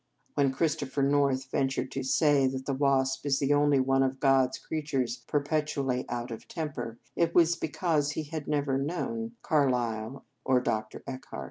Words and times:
When 0.33 0.51
Christopher 0.51 1.03
North 1.03 1.45
ventured 1.51 1.91
to 1.91 2.01
say 2.01 2.47
that 2.47 2.65
the 2.65 2.73
wasp 2.73 3.23
is 3.27 3.37
the 3.37 3.53
only 3.53 3.79
one 3.79 4.01
of 4.01 4.19
God 4.19 4.49
s 4.49 4.57
creatures 4.57 5.23
perpetu 5.27 5.77
ally 5.83 6.05
out 6.09 6.31
of 6.31 6.47
temper, 6.47 6.97
it 7.15 7.35
was 7.35 7.55
because 7.55 8.13
he 8.13 8.27
never 8.47 8.79
knew 8.79 9.33
Carlyle 9.43 10.25
or 10.43 10.59
Dr. 10.59 11.03
Eckhart. 11.05 11.39